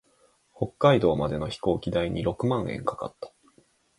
[0.55, 3.31] 北海道までの飛行機代に六万円かかった。